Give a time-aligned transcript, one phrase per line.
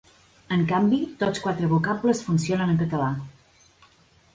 [0.55, 3.15] En canvi tots quatre vocables funcionen en català.